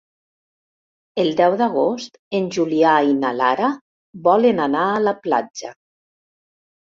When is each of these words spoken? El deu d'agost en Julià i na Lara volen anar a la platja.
El 1.23 1.27
deu 1.41 1.57
d'agost 1.59 2.17
en 2.39 2.47
Julià 2.55 2.93
i 3.09 3.13
na 3.19 3.31
Lara 3.41 3.69
volen 4.29 4.63
anar 4.65 4.87
a 4.95 5.05
la 5.11 5.15
platja. 5.29 5.73